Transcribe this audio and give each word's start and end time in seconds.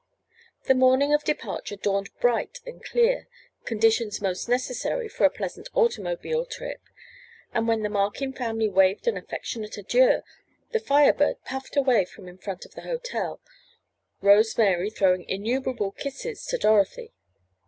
The 0.63 0.73
morning 0.73 1.13
of 1.13 1.23
departure 1.23 1.75
dawned 1.75 2.09
bright 2.19 2.59
and 2.65 2.83
clear, 2.83 3.27
conditions 3.65 4.19
most 4.19 4.49
necessary 4.49 5.07
for 5.07 5.25
a 5.25 5.29
pleasant 5.29 5.69
automobile 5.75 6.43
trip, 6.43 6.81
and 7.53 7.67
when 7.67 7.83
the 7.83 7.87
Markin 7.89 8.33
family 8.33 8.67
waved 8.67 9.07
an 9.07 9.15
affectionate 9.15 9.77
adieu, 9.77 10.23
the 10.71 10.79
Fire 10.79 11.13
Bird 11.13 11.35
puffed 11.45 11.77
away 11.77 12.05
from 12.05 12.27
in 12.27 12.39
front 12.39 12.65
of 12.65 12.73
the 12.73 12.81
hotel, 12.81 13.41
Rose 14.21 14.57
Mary 14.57 14.89
throwing 14.89 15.23
innumerable 15.29 15.91
kisses 15.91 16.47
to 16.47 16.57
Dorothy. 16.57 17.13